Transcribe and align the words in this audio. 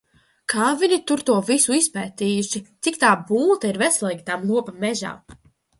Kā 0.53 0.69
viņi 0.83 0.97
tur 1.11 1.21
to 1.27 1.35
visu 1.51 1.75
izpētījuši, 1.81 2.63
cik 2.89 2.99
tā 3.05 3.15
bulta 3.29 3.73
ir 3.75 3.83
veselīga 3.87 4.31
tam 4.33 4.53
lopam 4.55 4.87
mežā. 4.89 5.19